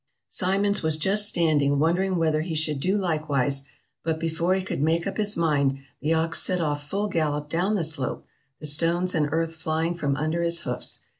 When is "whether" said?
2.17-2.41